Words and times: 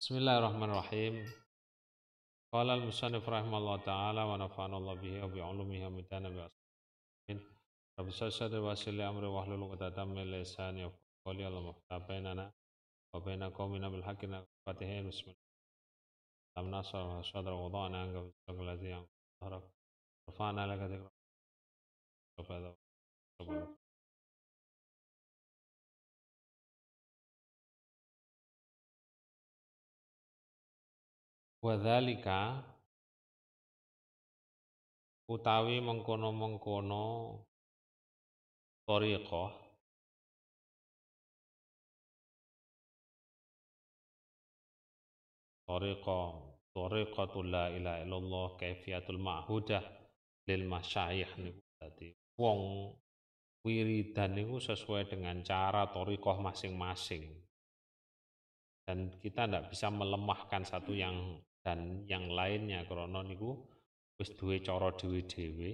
بسم 0.00 0.16
الله 0.16 0.38
الرحمن 0.38 0.70
الرحيم. 0.70 1.14
قال 2.52 2.70
المصنف 2.70 3.28
رحمه 3.28 3.58
الله 3.58 3.76
تعالى 3.84 4.22
ونفعنا 4.30 4.76
الله 4.76 4.94
به 4.94 5.24
وبعلومه 5.24 5.86
ومتانا 5.86 6.28
بأسلامين 6.28 7.38
رب 7.98 8.10
سلسل 8.10 8.56
واسل 8.56 9.00
أمر 9.00 9.24
وحل 9.24 9.50
لغة 9.60 9.76
تتم 9.76 10.08
من 10.08 10.32
لسان 10.32 10.78
يقول 10.78 11.04
قولي. 11.26 11.48
اللهم 11.48 11.68
افتح 11.68 11.96
بيننا 12.08 12.52
وبين 13.14 13.42
قومنا 13.44 13.88
بالحق 13.88 14.24
نقفتهين 14.24 15.08
بسم 15.08 15.26
الله. 15.30 15.44
لم 16.56 16.66
نصر 16.70 17.22
صدر 17.22 17.52
وضعنا 17.52 18.00
عنك 18.02 18.14
بالسلق 18.24 18.60
الذي 18.60 18.92
عنك 18.92 19.08
ذكر 19.44 19.62
رفعنا 20.28 20.62
لك 20.66 20.80
ذكر 20.90 21.10
Wadzalika 31.60 32.64
utawi 35.28 35.76
mengkono-mengkono 35.84 37.36
thariqah 38.88 39.52
thariqah 45.68 46.32
thariqatul 46.72 47.52
la 47.52 47.68
ilaha 47.68 48.08
illallah 48.08 48.48
kaifiatul 48.56 49.20
ma'hudah 49.20 49.84
lil 50.48 50.64
masyayikh 50.64 51.36
niku. 51.44 51.60
Dadi 51.76 52.08
wong 52.40 52.88
wiridan 53.68 54.32
niku 54.32 54.64
sesuai 54.64 55.12
dengan 55.12 55.44
cara 55.44 55.92
thariqah 55.92 56.40
masing-masing. 56.40 57.28
Dan 58.88 59.12
kita 59.20 59.44
tidak 59.44 59.68
bisa 59.68 59.92
melemahkan 59.92 60.64
satu 60.64 60.96
yang 60.96 61.36
dan 61.60 62.08
yang 62.08 62.32
lainnya 62.32 62.88
krana 62.88 63.20
niku 63.20 63.56
wis 64.16 64.32
duwe 64.36 64.60
cara 64.64 64.92
dhewe-dhewe. 64.96 65.70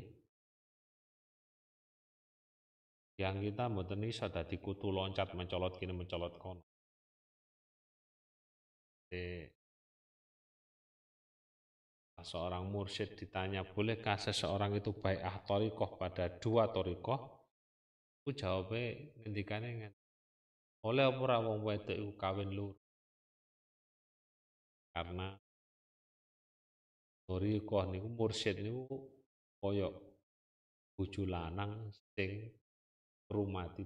Yang 3.17 3.37
kita 3.49 3.65
mboten 3.73 4.05
iso 4.05 4.29
dadi 4.29 4.61
kutu 4.61 4.93
loncat 4.93 5.33
mencolot 5.33 5.81
kini 5.81 5.95
mencolot 5.97 6.37
kono. 6.37 6.63
E, 9.09 9.49
seorang 12.21 12.69
mursyid 12.69 13.17
ditanya 13.17 13.65
bolehkah 13.65 14.21
seseorang 14.21 14.77
itu 14.77 14.93
baik 14.93 15.21
ah 15.25 15.37
torikoh 15.49 15.97
pada 15.97 16.29
dua 16.29 16.69
torikoh? 16.69 17.21
Aku 18.21 18.35
jawabnya 18.35 18.99
ngendikane 19.23 19.95
oleh 20.87 21.03
apa 21.03 21.19
ora 21.19 21.43
wong 21.43 21.67
wedok 21.67 22.15
kawin 22.15 22.51
lur 22.55 22.75
karena 24.95 25.35
Thariqah 27.27 27.85
niku 27.91 28.09
mursyid 28.15 28.63
niku 28.63 28.87
kaya 29.59 29.91
bojo 30.95 31.23
lanang 31.27 31.91
sing 32.15 32.55
rumati 33.27 33.83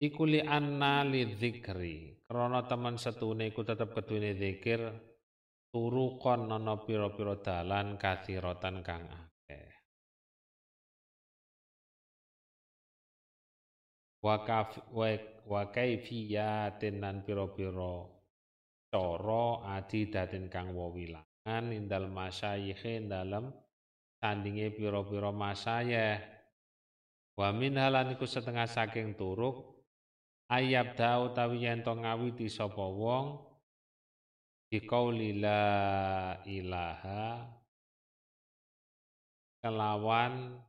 Iku 0.00 0.24
li 0.24 0.40
anna 0.40 1.04
li 1.04 1.28
dzikri. 1.28 2.24
Krana 2.24 2.64
teman 2.64 2.96
setune 2.96 3.52
iku 3.52 3.60
tetep 3.68 3.92
kedune 3.92 4.32
zikir 4.32 4.80
turukon 5.68 6.48
ana 6.48 6.80
pira-pira 6.80 7.36
dalan 7.36 8.00
kathiratan 8.00 8.80
kang 8.80 9.04
wa 14.20 15.62
kaifiyatin 15.72 17.00
nan 17.00 17.24
pira-pira 17.24 18.04
cara 18.90 19.86
kang 20.52 20.68
wawilangan 20.76 21.64
indal 21.72 22.10
masyayikh 22.10 23.08
dalam 23.08 23.54
tandinge 24.20 24.68
pira-pira 24.76 25.32
masyayikh. 25.32 26.20
Wa 27.40 27.56
min 27.56 27.80
halan 27.80 28.12
iku 28.12 28.28
setengah 28.28 28.68
saking 28.68 29.16
turuk 29.16 29.80
ayab 30.52 30.92
da 30.98 31.24
utawi 31.24 31.64
yen 31.64 31.80
to 31.80 31.96
ngawiti 31.96 32.52
sapa 32.52 32.84
wong 32.84 33.40
biqauli 34.68 35.40
la 35.40 35.64
ilaha 36.44 37.48
kelawan 39.64 40.60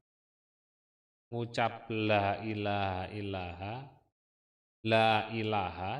ngucap 1.31 1.87
la 1.87 2.43
ilaha 2.43 3.07
ilaha 3.15 3.73
la 4.83 5.31
ilaha 5.31 5.93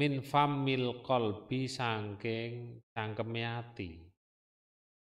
min 0.00 0.24
famil 0.24 1.04
qalbi 1.04 1.68
sangking 1.68 2.80
cangkeme 2.96 3.44
ati. 3.44 3.90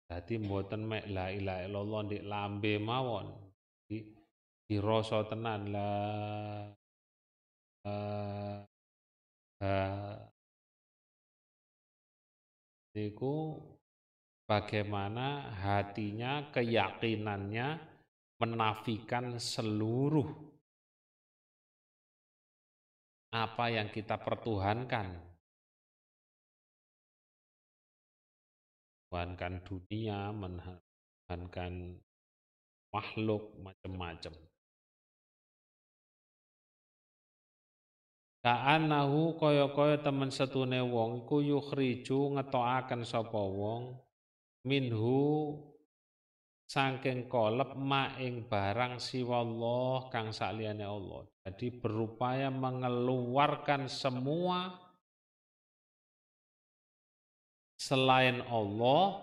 Dadi 0.09 0.35
mboten 0.41 0.83
mek 0.91 1.05
la 1.13 1.29
ilaha 1.29 1.61
illallah 1.67 2.01
ndik 2.07 2.25
lambe 2.25 2.73
mawon. 2.81 3.29
Di 3.87 4.01
dirasa 4.67 5.23
tenan 5.29 5.63
la 5.75 5.91
uh, 7.85 8.59
uh, 9.63 10.17
niku 12.97 13.35
bagaimana 14.47 15.51
hatinya, 15.59 16.55
keyakinannya 16.55 17.69
menafikan 18.39 19.37
seluruh 19.43 20.31
apa 23.35 23.65
yang 23.69 23.91
kita 23.91 24.17
pertuhankan. 24.17 25.19
Tuhankan 29.07 29.63
dunia, 29.67 30.31
menahankan 30.35 31.99
makhluk, 32.91 33.55
macam-macam. 33.61 34.35
Ka'anahu 38.47 39.35
kaya-kaya 39.43 39.99
temen 39.99 40.31
setune 40.31 40.79
wong 40.79 41.27
iku 41.27 41.43
yukhriju 41.43 42.39
ngetokaken 42.39 43.03
sapa 43.03 43.43
wong 43.43 44.06
minhu 44.67 45.55
saking 46.67 47.31
kolep 47.31 47.79
ma 47.79 48.19
ing 48.19 48.51
barang 48.51 48.99
siwallah 48.99 50.11
kang 50.11 50.35
sakliyane 50.35 50.83
Allah. 50.83 51.23
Jadi 51.47 51.71
berupaya 51.79 52.51
mengeluarkan 52.51 53.87
semua 53.87 54.75
selain 57.79 58.43
Allah 58.51 59.23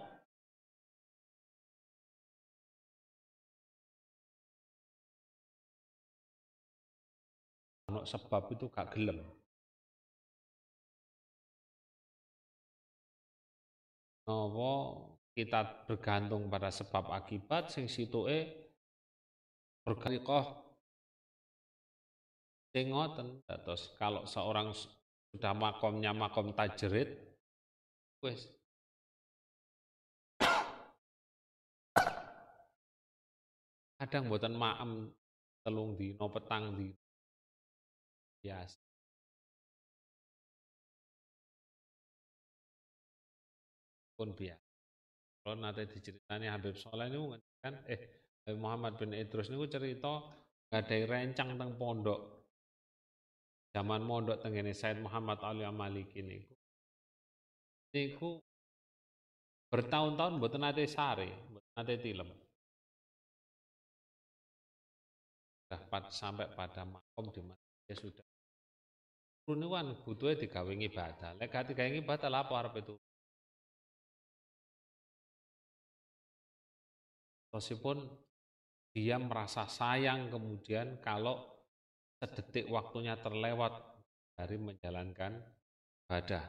sebab 8.08 8.50
itu 8.56 8.66
gak 8.72 8.96
gelem. 8.96 9.20
Napa 14.24 15.13
kita 15.34 15.90
bergantung 15.90 16.46
pada 16.46 16.70
sebab 16.70 17.10
akibat 17.10 17.74
sing 17.74 17.90
situe 17.90 18.70
berkaliqah. 19.82 20.62
Sing 22.74 22.94
ngoten 22.94 23.42
terus 23.46 23.94
kalau 23.98 24.26
seorang 24.26 24.74
sudah 25.34 25.54
makomnya 25.54 26.14
makom 26.14 26.54
tajrid 26.54 27.18
wis. 28.22 28.50
Kadang 33.98 34.30
buatan 34.30 34.54
maem 34.58 34.92
telung 35.64 35.96
no 35.96 36.28
petang 36.28 36.76
di 36.76 36.92
biasa 38.44 38.76
pun 44.20 44.36
biasa 44.36 44.63
kalau 45.44 45.60
nanti 45.60 45.84
diceritani 45.92 46.48
Habib 46.48 46.80
Soleh 46.80 47.12
ini 47.12 47.36
kan 47.60 47.76
eh 47.92 48.00
Muhammad 48.56 48.96
bin 48.96 49.12
Idrus 49.12 49.52
ini 49.52 49.60
cerita 49.68 50.24
ada 50.72 50.96
rencang 51.04 51.54
tentang 51.54 51.76
pondok 51.76 52.20
zaman 53.76 54.08
pondok 54.08 54.40
tenggene 54.40 54.72
Said 54.72 55.04
Muhammad 55.04 55.44
Ali 55.44 55.68
Amaliki 55.68 56.24
niku 56.24 56.56
niku 57.92 58.32
bertahun-tahun 59.68 60.40
buat 60.40 60.56
nanti 60.56 60.88
sari 60.88 61.28
buat 61.52 61.66
nanti 61.76 61.94
tilem 62.00 62.30
dapat 65.68 66.04
sampai 66.08 66.48
pada 66.56 66.88
makom 66.88 67.28
di 67.36 67.42
mana 67.44 67.60
dia 67.84 68.00
sudah 68.00 68.26
Runuan 69.44 69.92
butuhnya 70.08 70.40
digawe 70.40 70.72
ibadah. 70.72 71.36
Lek 71.36 71.52
gak 71.52 71.68
digawe 71.68 72.00
apa 72.16 72.54
harap 72.56 72.80
itu? 72.80 72.96
Tosipun 77.54 78.02
dia 78.98 79.22
merasa 79.22 79.70
sayang 79.70 80.34
kemudian 80.34 80.98
kalau 80.98 81.54
sedetik 82.18 82.66
waktunya 82.66 83.14
terlewat 83.22 83.78
dari 84.34 84.58
menjalankan 84.58 85.38
ibadah. 86.10 86.42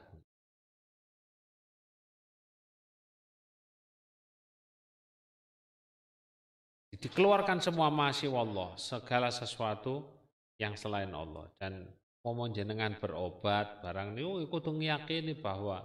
Dikeluarkan 7.04 7.60
semua 7.60 7.92
masih 7.92 8.32
Allah, 8.32 8.72
segala 8.80 9.28
sesuatu 9.28 10.08
yang 10.56 10.72
selain 10.72 11.12
Allah 11.12 11.52
dan 11.60 11.84
mau 12.24 12.48
jenengan 12.48 12.96
berobat 12.96 13.84
barang 13.84 14.16
niku 14.16 14.40
iku 14.40 14.56
kudu 14.56 14.72
ngiyakini 14.80 15.36
bahwa 15.36 15.84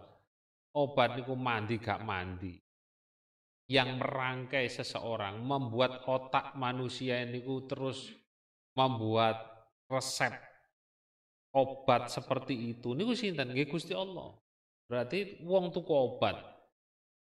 obat 0.71 1.19
niku 1.19 1.35
mandi 1.35 1.75
gak 1.75 1.99
mandi 2.07 2.55
yang 3.69 4.01
merangkai 4.01 4.65
seseorang 4.65 5.45
membuat 5.45 6.01
otak 6.09 6.57
manusia 6.57 7.21
ini 7.21 7.45
terus 7.69 8.09
membuat 8.73 9.37
resep 9.85 10.33
obat 11.53 12.09
seperti 12.09 12.73
itu. 12.73 12.97
Niku 12.97 13.13
sinten? 13.13 13.53
Nggih 13.53 13.69
Gusti 13.69 13.93
Allah. 13.93 14.33
Berarti 14.89 15.45
wong 15.45 15.69
tuku 15.69 15.93
obat 15.93 16.41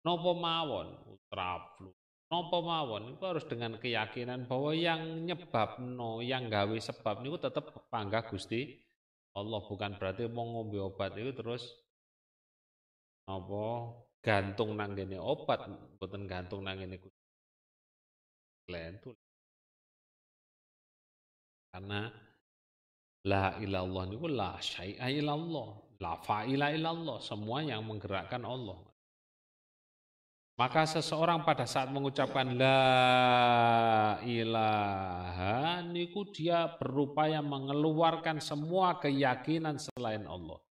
nopo 0.04 0.36
mawon? 0.36 0.92
Traflu. 1.32 1.88
Nopo 2.28 2.60
mawon? 2.60 3.16
Itu 3.16 3.24
harus 3.24 3.48
dengan 3.48 3.80
keyakinan 3.80 4.44
bahwa 4.44 4.76
yang 4.76 5.24
nyebab 5.24 5.80
no 5.80 6.20
yang 6.20 6.52
gawe 6.52 6.76
sebab 6.76 7.24
niku 7.24 7.40
tetap 7.40 7.72
panggah 7.88 8.28
Gusti 8.28 8.84
Allah. 9.32 9.64
Bukan 9.64 9.96
berarti 9.96 10.28
mau 10.28 10.44
ngombe 10.44 10.76
obat 10.76 11.16
itu 11.16 11.32
terus 11.32 11.72
nopo 13.24 13.96
gantung 14.24 14.72
nang 14.72 14.96
gini 14.96 15.20
obat 15.20 15.68
bukan 16.00 16.24
gantung 16.24 16.64
nang 16.64 16.80
gini 16.80 16.96
Gusti 16.96 18.72
lentu 18.72 19.12
karena 21.68 22.08
la 23.28 23.60
ilallah 23.60 24.04
niku 24.08 24.26
la 24.32 24.56
syai'a 24.56 25.12
ilallah 25.12 25.68
la 26.00 26.16
fa'ila 26.16 26.72
ilallah 26.72 27.20
semua 27.20 27.60
yang 27.60 27.84
menggerakkan 27.84 28.40
Allah 28.48 28.80
maka 30.54 30.86
seseorang 30.86 31.42
pada 31.42 31.66
saat 31.66 31.90
mengucapkan 31.90 32.54
la 32.54 34.22
ilaha 34.22 35.82
niku 35.82 36.30
dia 36.30 36.70
berupaya 36.78 37.42
mengeluarkan 37.42 38.38
semua 38.38 39.02
keyakinan 39.02 39.82
selain 39.82 40.22
Allah. 40.30 40.62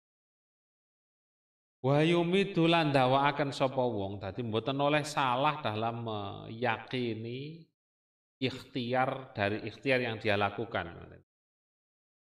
Wa 1.83 1.99
yumidu 2.07 2.71
lan 2.71 2.95
akan 2.95 3.51
wong 3.75 4.23
dadi 4.23 4.47
mboten 4.47 4.79
oleh 4.79 5.03
salah 5.03 5.59
dalam 5.59 6.07
meyakini 6.07 7.59
ikhtiar 8.39 9.35
dari 9.35 9.67
ikhtiar 9.67 9.99
yang 9.99 10.23
dia 10.23 10.39
lakukan. 10.39 10.95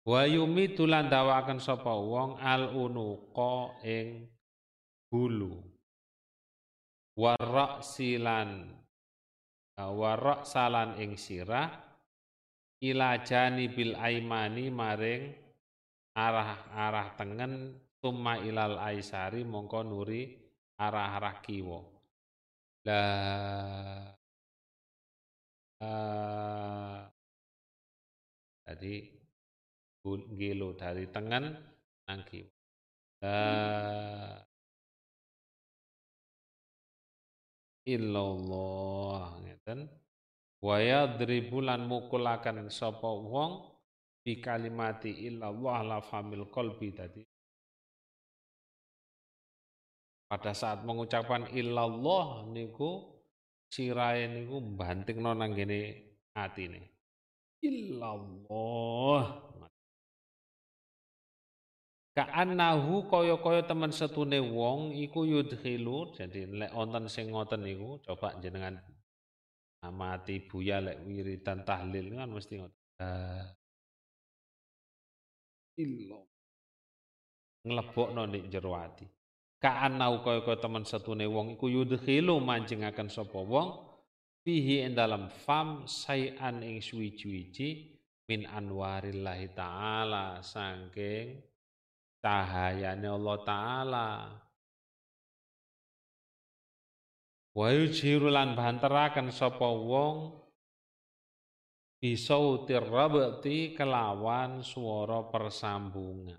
Wa 0.04 0.28
yumidu 0.28 0.84
lan 0.84 1.08
akan 1.08 1.64
wong 1.84 2.44
al 2.44 2.76
unuqa 2.76 3.80
ing 3.88 4.28
bulu 5.08 5.64
warak 7.16 7.80
silan 7.80 8.68
warak 9.80 10.44
salan 10.44 11.00
ing 11.00 11.16
sirah 11.16 11.72
ila 12.84 13.16
bil 13.72 13.96
aimani 13.96 14.68
maring 14.68 15.47
arah-arah 16.18 17.14
tengen 17.14 17.78
tumma 18.02 18.42
ilal 18.42 18.82
aisari 18.82 19.46
mongko 19.46 19.86
nuri 19.86 20.34
arah-arah 20.82 21.36
kiwa. 21.46 21.80
La 22.90 23.04
uh, 25.86 27.00
jadi 28.66 28.94
gilo 30.34 30.74
dari 30.74 31.06
tengen 31.14 31.54
nang 32.10 32.22
kiwa. 32.26 32.50
La 33.22 33.42
illallah 37.86 39.38
ngeten. 39.46 39.80
Wa 40.58 40.82
yadribu 40.82 41.62
lan 41.62 41.86
mukulaken 41.86 42.66
sapa 42.74 43.06
wong 43.06 43.77
bi 44.28 44.44
kalimati 44.44 45.24
illallah 45.32 45.88
la 45.88 46.00
famil 46.04 46.52
qalbi 46.52 46.92
tadi. 46.92 47.24
Pada 50.28 50.52
saat 50.52 50.84
mengucapkan 50.84 51.48
illallah 51.56 52.44
niku 52.52 53.24
sirahe 53.72 54.28
niku 54.28 54.60
bantingno 54.60 55.32
nang 55.32 55.56
gene 55.56 55.80
atine. 56.36 56.84
Illallah. 57.64 59.48
Ka'annahu 62.12 63.08
kaya-kaya 63.08 63.64
teman 63.64 63.96
setune 63.96 64.44
wong 64.44 64.92
iku 64.92 65.24
yudkhilu 65.24 66.12
jadi 66.18 66.52
lek 66.52 66.76
wonten 66.76 67.08
sing 67.08 67.32
ngoten 67.32 67.64
niku 67.64 68.04
coba 68.04 68.36
jenengan 68.44 68.76
amati 69.86 70.44
buya 70.44 70.84
lek 70.84 71.00
wiridan 71.08 71.64
tahlil 71.64 72.12
kan 72.12 72.28
mesti 72.28 72.54
ngoten. 72.60 73.57
Illo 75.78 76.20
nglebokno 77.68 78.24
nek 78.26 78.48
jero 78.48 78.74
ati. 78.74 79.06
Ka'annahu 79.58 80.22
kaya-kaya 80.22 80.62
teman 80.62 80.86
setune 80.86 81.26
wong 81.26 81.58
iku 81.58 81.66
yudkhilu 81.66 82.38
mancingaken 82.38 83.10
sapa 83.10 83.42
wong 83.42 83.88
fihi 84.46 84.86
ing 84.86 84.94
dalam 84.94 85.34
fam 85.34 85.90
sayan 85.90 86.62
ing 86.62 86.78
suwi-wiji 86.78 87.98
min 88.30 88.46
anwarillahi 88.46 89.58
taala 89.58 90.46
saking 90.46 91.42
cahayane 92.22 93.10
Allah 93.10 93.38
taala 93.42 94.08
wa 97.58 97.68
yujhiru 97.74 98.30
lan 98.30 98.54
banteraken 98.54 99.34
sapa 99.34 99.66
wong 99.66 100.38
bisautir 101.98 102.86
rabti 102.86 103.74
kelawan 103.74 104.62
suara 104.62 105.26
persambungan. 105.34 106.38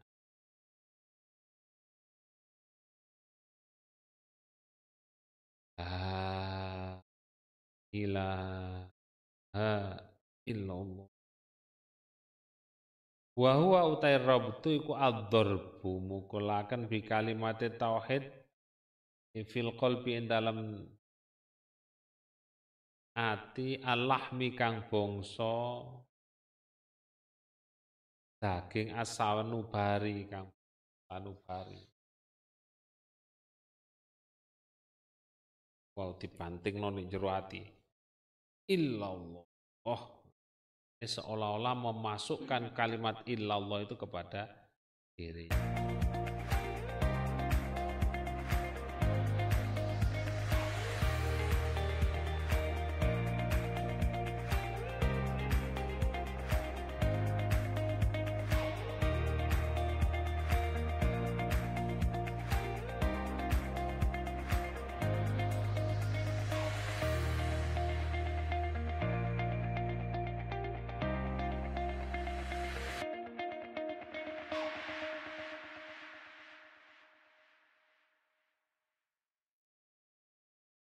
La 5.78 6.98
ilaha 7.94 8.82
illallah. 10.46 11.06
Wa 13.38 13.54
huwa 13.54 13.86
utai 13.94 14.18
rabtu 14.18 14.82
iku 14.82 14.98
ad-darbu 14.98 16.02
mukulaken 16.02 16.90
bi 16.90 17.06
kalimat 17.06 17.62
tauhid 17.78 18.26
fil 19.46 19.70
qalbi 19.78 20.18
ing 20.18 20.26
dalem 20.26 20.82
ati 23.18 23.82
alahmi 23.82 24.54
kang 24.54 24.86
bangsa. 24.86 25.82
Daging 28.38 28.94
asawanubari 28.94 30.30
kang 30.30 30.46
anubari. 31.10 31.82
Wow 35.98 36.14
dibanting 36.14 36.78
ning 36.78 37.10
jero 37.10 37.34
ati. 37.34 37.66
Illallah. 38.70 39.42
Oh 39.90 40.02
seolah-olah 41.02 41.74
memasukkan 41.74 42.74
kalimat 42.74 43.22
illallah 43.26 43.82
itu 43.82 43.94
kepada 43.98 44.46
diri. 45.18 45.50